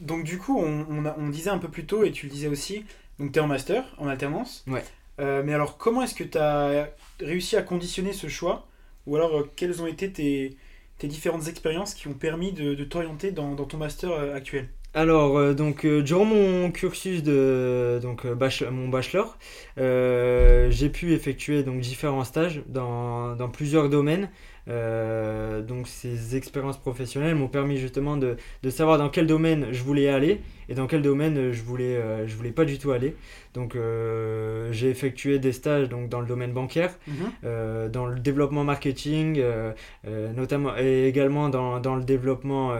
donc, 0.00 0.24
du 0.24 0.36
coup, 0.36 0.58
on, 0.58 0.84
on, 0.90 1.14
on, 1.16 1.28
disait 1.30 1.48
un 1.48 1.58
peu 1.58 1.68
plus 1.68 1.86
tôt, 1.86 2.04
et 2.04 2.12
tu 2.12 2.26
le 2.26 2.32
disais 2.32 2.48
aussi, 2.48 2.84
donc 3.18 3.32
tu 3.32 3.38
es 3.38 3.42
en 3.42 3.46
master, 3.46 3.84
en 3.96 4.06
alternance. 4.06 4.64
Ouais. 4.66 4.84
Euh, 5.20 5.42
mais 5.44 5.54
alors, 5.54 5.76
comment 5.76 6.02
est-ce 6.02 6.14
que 6.14 6.24
tu 6.24 6.38
as 6.38 6.88
réussi 7.20 7.56
à 7.56 7.62
conditionner 7.62 8.12
ce 8.12 8.28
choix 8.28 8.68
Ou 9.06 9.16
alors, 9.16 9.36
euh, 9.38 9.50
quelles 9.56 9.82
ont 9.82 9.86
été 9.86 10.12
tes, 10.12 10.56
tes 10.98 11.08
différentes 11.08 11.48
expériences 11.48 11.94
qui 11.94 12.08
ont 12.08 12.14
permis 12.14 12.52
de, 12.52 12.84
t'orienter 12.84 13.30
dans, 13.32 13.54
dans 13.54 13.66
ton 13.66 13.76
master 13.78 14.10
euh, 14.10 14.34
actuel? 14.34 14.68
Alors, 14.92 15.38
euh, 15.38 15.54
donc, 15.54 15.84
euh, 15.86 16.02
durant 16.02 16.24
mon 16.24 16.70
cursus 16.72 17.22
de 17.22 18.00
donc, 18.02 18.24
euh, 18.26 18.34
bach- 18.34 18.64
mon 18.72 18.88
bachelor, 18.88 19.38
euh, 19.78 20.68
j'ai 20.70 20.88
pu 20.88 21.12
effectuer 21.12 21.62
donc, 21.62 21.80
différents 21.80 22.24
stages 22.24 22.62
dans, 22.66 23.36
dans 23.36 23.48
plusieurs 23.48 23.88
domaines. 23.88 24.28
Donc, 25.66 25.88
ces 25.88 26.36
expériences 26.36 26.76
professionnelles 26.78 27.34
m'ont 27.34 27.48
permis 27.48 27.76
justement 27.76 28.16
de, 28.16 28.36
de 28.62 28.70
savoir 28.70 28.98
dans 28.98 29.08
quel 29.08 29.26
domaine 29.26 29.66
je 29.72 29.82
voulais 29.82 30.08
aller 30.08 30.40
et 30.68 30.74
dans 30.74 30.86
quel 30.86 31.02
domaine 31.02 31.50
je 31.50 31.62
voulais, 31.62 31.98
je 32.28 32.36
voulais 32.36 32.52
pas 32.52 32.64
du 32.64 32.78
tout 32.78 32.92
aller. 32.92 33.16
Donc, 33.54 33.76
j'ai 34.70 34.88
effectué 34.90 35.40
des 35.40 35.52
stages 35.52 35.88
donc, 35.88 36.08
dans 36.08 36.20
le 36.20 36.26
domaine 36.26 36.52
bancaire, 36.52 36.96
euh, 37.44 37.88
dans 37.88 38.06
le 38.06 38.20
développement 38.20 38.62
marketing, 38.62 39.42
notamment 40.36 40.76
et 40.78 41.06
également 41.08 41.48
dans, 41.48 41.80
dans 41.80 41.96
le 41.96 42.04
développement 42.04 42.76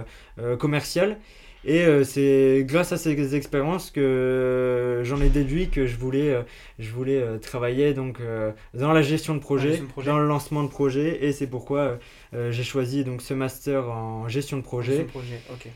commercial. 0.61 1.19
Et 1.65 1.85
euh, 1.85 2.05
c'est 2.05 2.65
grâce 2.67 2.93
à 2.93 2.97
ces 2.97 3.35
expériences 3.35 3.91
que 3.91 4.01
euh, 4.01 5.05
j'en 5.05 5.21
ai 5.21 5.29
déduit 5.29 5.69
que 5.69 5.87
je 5.87 5.97
voulais, 5.97 6.31
euh, 6.31 6.43
je 6.79 6.91
voulais 6.91 7.21
euh, 7.21 7.39
travailler 7.39 7.93
donc, 7.93 8.21
euh, 8.21 8.53
dans 8.73 8.93
la 8.93 9.03
gestion 9.03 9.35
de 9.35 9.41
projet, 9.41 9.71
gestion 9.71 9.87
de 9.87 9.91
projet. 9.91 10.07
dans 10.09 10.19
le 10.19 10.27
lancement 10.27 10.63
de 10.63 10.69
projet. 10.69 11.25
Et 11.25 11.33
c'est 11.33 11.47
pourquoi 11.47 11.99
j'ai 12.33 12.65
choisi 12.65 13.05
donc, 13.05 13.23
ce 13.23 13.35
master 13.35 13.91
en 13.91 14.29
gestion 14.29 14.57
de 14.57 14.63
projet. 14.63 14.97
Gestion 14.97 15.07
de 15.07 15.11
projet. 15.11 15.71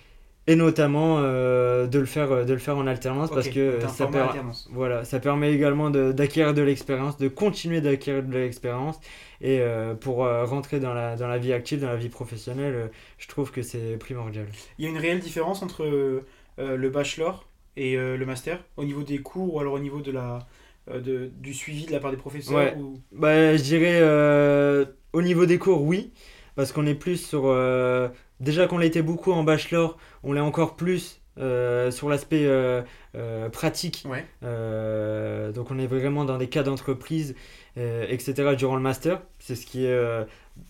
Et 0.46 0.56
notamment 0.56 1.20
euh, 1.20 1.86
de, 1.86 1.98
le 1.98 2.04
faire, 2.04 2.44
de 2.44 2.52
le 2.52 2.58
faire 2.58 2.76
en 2.76 2.86
alternance 2.86 3.30
parce 3.30 3.48
que 3.48 3.82
un 3.82 3.88
ça, 3.88 4.06
per- 4.06 4.26
voilà, 4.70 5.02
ça 5.04 5.18
permet 5.18 5.52
également 5.54 5.88
d'acquérir 5.88 6.52
de, 6.52 6.60
l'expérience, 6.60 7.16
de 7.16 7.28
continuer 7.28 7.80
d'acquérir 7.80 8.22
de 8.22 8.32
l'expérience. 8.32 9.00
Et 9.40 9.60
euh, 9.60 9.94
pour 9.94 10.24
euh, 10.24 10.44
rentrer 10.44 10.80
dans 10.80 10.92
la, 10.92 11.16
dans 11.16 11.28
la 11.28 11.38
vie 11.38 11.52
active, 11.54 11.80
dans 11.80 11.88
la 11.88 11.96
vie 11.96 12.10
professionnelle, 12.10 12.74
euh, 12.74 12.86
je 13.18 13.26
trouve 13.28 13.52
que 13.52 13.62
c'est 13.62 13.96
primordial. 13.96 14.46
Il 14.78 14.84
y 14.84 14.88
a 14.88 14.90
une 14.90 14.98
réelle 14.98 15.20
différence 15.20 15.62
entre 15.62 15.82
euh, 15.84 16.20
le 16.58 16.90
bachelor 16.90 17.48
et 17.76 17.96
euh, 17.96 18.16
le 18.16 18.26
master 18.26 18.62
au 18.76 18.84
niveau 18.84 19.02
des 19.02 19.18
cours 19.18 19.54
ou 19.54 19.60
alors 19.60 19.74
au 19.74 19.78
niveau 19.78 20.00
de 20.00 20.12
la, 20.12 20.46
euh, 20.90 21.00
de, 21.00 21.30
du 21.40 21.54
suivi 21.54 21.86
de 21.86 21.92
la 21.92 22.00
part 22.00 22.10
des 22.10 22.16
professeurs 22.16 22.56
Ouais. 22.56 22.76
ou... 22.76 23.00
Bah, 23.12 23.56
je 23.56 23.62
dirais 23.62 23.98
euh, 24.00 24.84
au 25.12 25.22
niveau 25.22 25.46
des 25.46 25.58
cours, 25.58 25.82
oui, 25.82 26.12
parce 26.54 26.72
qu'on 26.72 26.86
est 26.86 26.94
plus 26.94 27.16
sur. 27.16 27.44
Déjà 28.40 28.66
qu'on 28.66 28.78
l'était 28.78 29.02
beaucoup 29.02 29.32
en 29.32 29.44
bachelor, 29.44 29.96
on 30.22 30.32
l'est 30.32 30.40
encore 30.40 30.76
plus 30.76 31.20
euh, 31.36 31.90
sur 31.90 32.08
l'aspect 32.08 32.46
euh, 32.46 32.82
euh, 33.16 33.48
pratique. 33.48 34.06
Ouais. 34.08 34.24
Donc 35.52 35.70
on 35.70 35.78
est 35.78 35.86
vraiment 35.86 36.24
dans 36.24 36.38
des 36.38 36.48
cas 36.48 36.62
d'entreprise, 36.62 37.34
etc. 37.76 38.54
durant 38.56 38.76
le 38.76 38.82
master. 38.82 39.20
C'est 39.38 39.56
ce 39.56 39.66
qui 39.66 39.86
est 39.86 39.98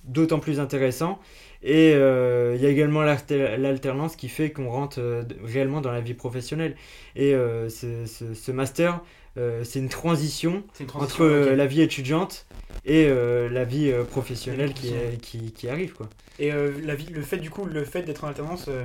d'autant 0.05 0.39
plus 0.39 0.61
intéressant. 0.61 1.19
Et 1.63 1.91
il 1.93 2.61
y 2.63 2.67
a 2.67 2.69
également 2.69 3.03
l'alter- 3.03 3.57
l'alternance 3.59 4.17
qui 4.17 4.29
fait 4.29 4.51
qu'on 4.51 4.71
rentre 4.71 5.25
réellement 5.43 5.81
dans 5.81 5.93
la 5.93 6.01
vie 6.01 6.15
professionnelle. 6.15 6.77
Et 7.17 7.33
ce, 7.69 8.07
ce- 8.07 8.35
ce 8.35 8.53
master, 8.53 9.01
c'est 9.37 9.79
une 9.81 9.89
transition 9.89 10.65
C'est 10.73 10.85
une 10.85 10.91
entre 10.99 11.17
transition. 11.17 11.25
euh, 11.25 11.53
ok. 11.53 11.57
la 11.57 11.67
vie 11.67 11.81
étudiante 11.83 12.47
et 12.85 13.07
euh, 13.07 13.49
la 13.49 13.65
vie 13.65 13.91
euh, 13.91 14.05
professionnelle 14.05 14.75
qui, 14.75 14.89
est- 14.89 15.21
qui, 15.21 15.53
qui 15.53 15.69
arrive. 15.69 15.95
Quoi. 15.95 16.09
Et 16.39 16.53
euh, 16.53 16.73
la 16.83 16.95
vie, 16.95 17.07
le 17.07 17.23
fait 17.23 17.39
du 17.39 17.51
coup, 17.51 17.65
le 17.65 17.85
fait 17.85 18.03
d'être 18.03 18.25
en 18.25 18.29
alternance, 18.29 18.67
euh, 18.69 18.85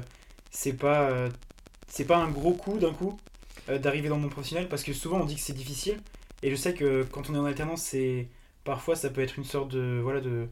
c'est 0.51 0.73
pas, 0.73 1.09
euh, 1.09 1.29
c'est 1.87 2.05
pas 2.05 2.17
un 2.17 2.29
gros 2.29 2.53
coup 2.53 2.77
d'un 2.79 2.93
coup 2.93 3.17
euh, 3.69 3.79
d'arriver 3.79 4.09
dans 4.09 4.15
le 4.15 4.21
monde 4.23 4.31
professionnel 4.31 4.67
parce 4.69 4.83
que 4.83 4.93
souvent 4.93 5.19
on 5.21 5.25
dit 5.25 5.35
que 5.35 5.41
c'est 5.41 5.53
difficile 5.53 5.97
et 6.43 6.51
je 6.51 6.55
sais 6.55 6.73
que 6.73 7.03
quand 7.03 7.29
on 7.29 7.35
est 7.35 7.39
en 7.39 7.45
alternance, 7.45 7.81
c'est 7.83 8.27
parfois 8.63 8.95
ça 8.95 9.09
peut 9.09 9.21
être 9.21 9.37
une 9.37 9.45
sorte 9.45 9.71
de 9.71 9.99
voilà 10.01 10.21
de, 10.21 10.47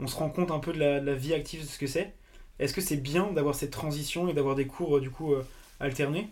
on 0.00 0.06
se 0.06 0.16
rend 0.16 0.30
compte 0.30 0.50
un 0.50 0.58
peu 0.60 0.72
de 0.72 0.78
la, 0.78 1.00
de 1.00 1.06
la 1.06 1.14
vie 1.14 1.34
active 1.34 1.62
de 1.62 1.66
ce 1.66 1.78
que 1.78 1.86
c'est. 1.86 2.14
Est-ce 2.58 2.74
que 2.74 2.80
c'est 2.80 2.96
bien 2.96 3.32
d'avoir 3.32 3.54
cette 3.54 3.70
transition 3.70 4.28
et 4.28 4.34
d'avoir 4.34 4.54
des 4.56 4.66
cours 4.66 4.96
euh, 4.98 5.00
du 5.00 5.10
coup 5.10 5.34
euh, 5.34 5.44
alternés? 5.80 6.28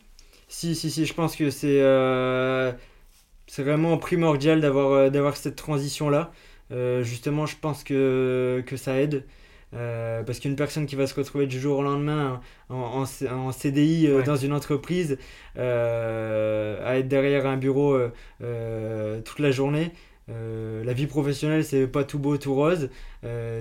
Si, 0.48 0.74
si, 0.76 0.90
si, 0.90 1.06
je 1.06 1.14
pense 1.14 1.34
que 1.36 1.50
c'est 1.50 1.80
euh, 1.82 2.72
c'est 3.46 3.62
vraiment 3.62 3.96
primordial 3.98 4.60
d'avoir 4.60 4.92
euh, 4.92 5.10
d'avoir 5.10 5.36
cette 5.36 5.56
transition-là. 5.56 6.32
Euh, 6.72 7.02
justement, 7.04 7.46
je 7.46 7.56
pense 7.56 7.84
que, 7.84 8.62
que 8.66 8.76
ça 8.76 9.00
aide. 9.00 9.24
Euh, 9.74 10.22
parce 10.22 10.38
qu'une 10.38 10.56
personne 10.56 10.86
qui 10.86 10.94
va 10.96 11.06
se 11.06 11.14
retrouver 11.14 11.46
du 11.46 11.60
jour 11.60 11.78
au 11.78 11.82
lendemain 11.82 12.40
en, 12.70 13.04
en, 13.04 13.52
CDI 13.52 14.06
euh, 14.06 14.18
Ouais. 14.18 14.22
dans 14.22 14.36
une 14.36 14.52
entreprise, 14.52 15.18
à 15.56 16.98
être 16.98 17.08
derrière 17.08 17.46
un 17.46 17.56
bureau 17.56 17.98
toute 18.38 19.38
la 19.38 19.50
journée, 19.50 19.90
la 20.28 20.92
vie 20.92 21.06
professionnelle, 21.06 21.64
c'est 21.64 21.86
pas 21.86 22.04
tout 22.04 22.18
beau, 22.18 22.38
tout 22.38 22.54
rose. 22.54 22.90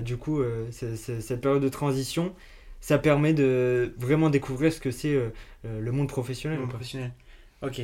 Du 0.04 0.18
coup, 0.18 0.42
cette 0.72 1.42
période 1.42 1.64
de 1.64 1.70
transition, 1.70 2.34
ça 2.82 2.98
permet 3.00 3.34
de 3.34 3.94
vraiment 3.98 4.30
découvrir 4.30 4.72
ce 4.72 4.80
que 4.80 4.92
c'est 4.92 5.20
le 5.64 5.92
monde 5.92 6.08
professionnel. 6.08 6.58
le 6.58 6.62
monde 6.64 6.72
professionnel 6.72 7.12
Ok. 7.62 7.82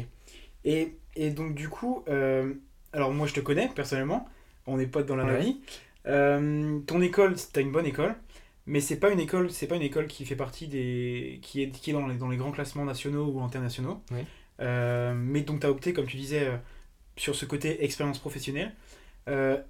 Et, 0.63 0.93
et 1.15 1.30
donc 1.32 1.56
du 1.56 1.70
coup, 1.70 2.03
euh, 2.08 2.53
alors 2.94 3.12
moi 3.13 3.27
je 3.27 3.34
te 3.34 3.39
connais 3.39 3.70
personnellement, 3.75 4.27
on 4.68 4.77
n'est 4.77 4.88
pas 4.88 5.03
dans 5.03 5.15
la 5.15 5.25
Ouais. 5.25 5.39
vie. 5.41 5.62
Euh, 6.08 6.80
ton 6.88 7.01
école, 7.01 7.36
t'as 7.53 7.62
une 7.62 7.72
bonne 7.72 7.86
école, 7.86 8.15
mais 8.65 8.80
c'est 8.82 8.98
pas 9.00 9.10
une 9.12 9.20
école, 9.20 9.51
c'est 9.51 9.68
pas 9.68 9.75
une 9.75 9.82
école 9.82 10.08
qui 10.08 10.25
fait 10.25 10.36
partie 10.36 10.68
des, 10.68 11.39
qui 11.41 11.62
est, 11.63 11.70
qui 11.70 11.89
est 11.91 11.94
dans 11.94 12.08
les, 12.08 12.15
dans 12.15 12.30
les 12.30 12.38
grands 12.38 12.51
classements 12.51 12.86
nationaux 12.86 13.25
ou 13.32 13.41
internationaux. 13.41 14.01
Ouais. 14.12 14.25
Euh, 14.60 15.13
mais 15.15 15.41
donc 15.41 15.60
t'as 15.62 15.70
opté, 15.70 15.94
comme 15.94 16.06
tu 16.08 16.18
disais, 16.18 16.51
sur 17.18 17.36
ce 17.36 17.46
côté 17.46 17.84
expérience 17.84 18.20
professionnelle. 18.20 18.74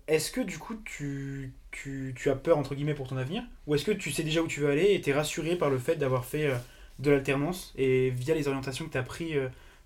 Est-ce 0.07 0.31
que 0.31 0.41
du 0.41 0.57
coup 0.57 0.75
tu, 0.85 1.53
tu, 1.71 2.13
tu 2.17 2.29
as 2.31 2.35
peur 2.35 2.57
entre 2.57 2.73
guillemets 2.73 2.95
pour 2.95 3.07
ton 3.07 3.17
avenir? 3.17 3.43
Ou 3.67 3.75
est-ce 3.75 3.85
que 3.85 3.91
tu 3.91 4.11
sais 4.11 4.23
déjà 4.23 4.41
où 4.41 4.47
tu 4.47 4.59
veux 4.61 4.69
aller 4.69 4.93
et 4.93 5.01
t'es 5.01 5.13
rassuré 5.13 5.55
par 5.55 5.69
le 5.69 5.77
fait 5.77 5.95
d'avoir 5.97 6.25
fait 6.25 6.51
de 6.99 7.11
l'alternance 7.11 7.73
et 7.77 8.09
via 8.09 8.33
les 8.33 8.47
orientations 8.47 8.85
que 8.85 8.91
tu 8.91 8.97
as 8.97 9.03
pris 9.03 9.33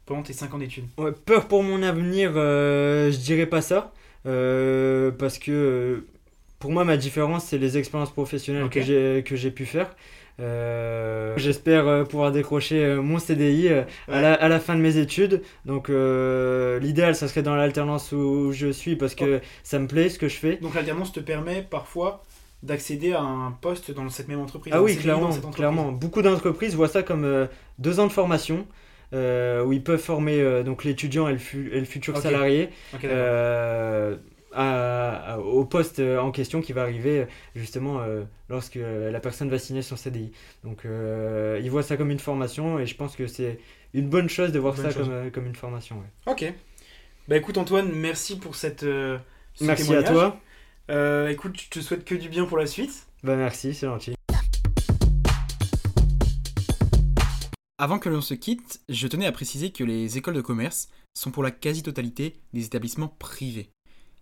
pendant 0.05 0.21
tes 0.21 0.33
5 0.33 0.53
ans 0.53 0.57
d'études 0.57 0.85
Ouais, 0.97 1.12
peur 1.12 1.47
pour 1.47 1.63
mon 1.63 1.81
avenir, 1.83 2.31
euh, 2.35 3.12
je 3.12 3.17
dirais 3.17 3.45
pas 3.47 3.62
ça. 3.62 3.91
euh, 4.25 5.12
parce 5.12 5.38
que 5.38 5.51
euh, 5.51 6.05
pour 6.59 6.71
moi, 6.71 6.83
ma 6.85 6.97
différence, 6.97 7.45
c'est 7.45 7.57
les 7.57 7.77
expériences 7.77 8.12
professionnelles 8.12 8.63
Ok. 8.63 8.74
que 8.74 9.35
j'ai 9.35 9.51
pu 9.51 9.65
faire. 9.65 9.95
Euh, 10.39 11.33
J'espère 11.38 12.05
pouvoir 12.07 12.31
décrocher 12.31 12.95
mon 12.95 13.19
CDI 13.19 13.69
à, 13.69 14.21
la, 14.21 14.33
à 14.33 14.47
la 14.50 14.59
fin 14.59 14.75
de 14.75 14.81
mes 14.81 14.97
études. 14.97 15.41
Donc, 15.65 15.89
euh, 15.89 16.79
l'idéal, 16.79 17.15
ça 17.15 17.27
serait 17.27 17.43
dans 17.43 17.55
l'alternance 17.55 18.12
où 18.12 18.51
je 18.51 18.71
suis 18.71 18.95
parce 18.95 19.15
que 19.15 19.39
ça 19.63 19.79
me 19.79 19.88
plaît 19.88 20.09
ce 20.09 20.19
que 20.19 20.27
je 20.27 20.35
fais. 20.35 20.57
Donc 20.57 20.75
l'alternance 20.75 21.12
te 21.13 21.19
permet 21.19 21.62
parfois 21.62 22.24
d'accéder 22.63 23.13
à 23.13 23.21
un 23.21 23.51
poste 23.51 23.91
dans 23.91 24.09
cette 24.09 24.27
même 24.27 24.39
entreprise. 24.39 24.74
Ah 24.75 24.81
oui, 24.81 24.97
clairement, 24.97 25.29
clairement. 25.51 25.91
Beaucoup 25.91 26.21
d'entreprises 26.21 26.75
voient 26.75 26.88
ça 26.88 27.03
comme 27.03 27.24
euh, 27.25 27.45
deux 27.79 28.00
ans 28.00 28.07
de 28.07 28.12
formation 28.12 28.65
où 29.13 29.74
ils 29.74 29.83
peuvent 29.83 30.00
former 30.01 30.41
euh, 30.41 30.63
donc 30.63 30.83
l'étudiant 30.83 31.27
et, 31.27 31.33
le 31.33 31.38
fu- 31.38 31.69
et 31.74 31.79
le 31.79 31.85
futur 31.85 32.15
salarié 32.17 32.69
euh, 33.03 34.15
à- 34.53 35.33
à- 35.33 35.38
au 35.39 35.65
poste 35.65 36.00
en 36.00 36.31
question 36.31 36.62
qui 36.62 36.74
va 36.74 36.81
arriver 36.83 37.27
justement 37.55 38.00
euh, 38.01 38.24
lorsque 38.50 38.79
la 39.12 39.19
personne 39.19 39.50
va 39.50 39.59
signer 39.59 39.81
son 39.81 39.95
CDI. 39.97 40.31
Donc 40.63 40.85
euh, 40.85 41.59
ils 41.63 41.69
voient 41.69 41.83
ça 41.83 41.97
comme 41.97 42.12
une 42.12 42.19
formation 42.19 42.79
et 42.79 42.85
je 42.85 42.95
pense 42.95 43.15
que 43.15 43.27
c'est 43.27 43.59
une 43.93 44.07
bonne 44.09 44.29
chose 44.29 44.51
de 44.51 44.59
voir 44.59 44.75
Bonne 44.75 44.91
ça 44.91 44.97
comme, 45.00 45.12
euh, 45.12 45.29
comme 45.29 45.45
une 45.45 45.55
formation. 45.55 45.97
ouais. 45.97 46.31
Ok. 46.31 46.53
Bah 47.27 47.38
écoute 47.38 47.57
Antoine, 47.57 47.91
merci 47.91 48.38
pour 48.38 48.55
cette, 48.55 48.83
euh, 48.83 49.17
ce 49.55 49.63
Merci 49.63 49.83
témoignage. 49.88 50.09
à 50.09 50.13
toi. 50.13 50.39
Euh, 50.91 51.27
écoute, 51.29 51.59
je 51.59 51.69
te 51.69 51.79
souhaite 51.79 52.05
que 52.05 52.13
du 52.13 52.29
bien 52.29 52.45
pour 52.45 52.57
la 52.57 52.67
suite. 52.67 53.07
Bah 53.24 53.35
merci, 53.35 53.74
c'est 53.74 53.88
gentil. 53.88 54.15
Avant 57.77 58.00
que 58.00 58.08
l'on 58.08 58.22
se 58.22 58.34
quitte, 58.34 58.82
je 58.88 59.08
tenais 59.08 59.25
à 59.25 59.34
préciser 59.34 59.72
que 59.72 59.84
les 59.84 60.17
écoles 60.17 60.36
de 60.36 60.41
commerce 60.41 60.88
sont 61.13 61.32
pour 61.32 61.44
la 61.44 61.51
quasi-totalité 61.51 62.39
des 62.53 62.65
établissements 62.65 63.10
privés. 63.10 63.70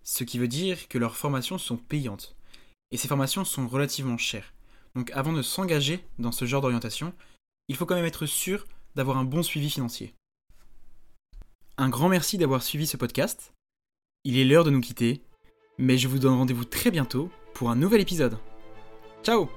Ce 0.02 0.24
qui 0.24 0.38
veut 0.38 0.48
dire 0.48 0.88
que 0.88 0.98
leurs 0.98 1.16
formations 1.16 1.58
sont 1.58 1.76
payantes. 1.76 2.36
Et 2.90 2.96
ces 2.96 3.08
formations 3.08 3.44
sont 3.44 3.68
relativement 3.68 4.18
chères. 4.18 4.52
Donc 4.96 5.10
avant 5.12 5.32
de 5.32 5.42
s'engager 5.42 6.04
dans 6.18 6.32
ce 6.32 6.46
genre 6.46 6.62
d'orientation, 6.62 7.14
il 7.68 7.76
faut 7.76 7.86
quand 7.86 7.94
même 7.94 8.04
être 8.04 8.26
sûr 8.26 8.66
d'avoir 8.96 9.18
un 9.18 9.24
bon 9.24 9.42
suivi 9.42 9.70
financier. 9.70 10.14
Un 11.78 11.88
grand 11.88 12.08
merci 12.08 12.38
d'avoir 12.38 12.62
suivi 12.62 12.86
ce 12.86 12.96
podcast. 12.96 13.52
Il 14.24 14.36
est 14.36 14.44
l'heure 14.44 14.64
de 14.64 14.70
nous 14.70 14.80
quitter, 14.80 15.22
mais 15.78 15.98
je 15.98 16.08
vous 16.08 16.18
donne 16.18 16.34
rendez-vous 16.34 16.64
très 16.64 16.90
bientôt 16.90 17.30
pour 17.54 17.70
un 17.70 17.76
nouvel 17.76 18.00
épisode. 18.00 18.38
Ciao 19.22 19.48